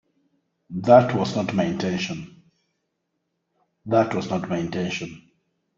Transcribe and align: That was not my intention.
That 0.79 1.13
was 1.13 1.35
not 1.35 1.53
my 1.53 1.65
intention. 1.65 2.41